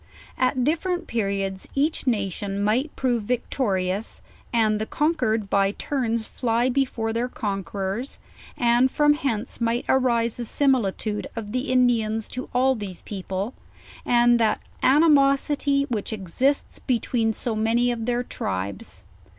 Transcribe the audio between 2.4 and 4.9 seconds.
might prove victorious, and the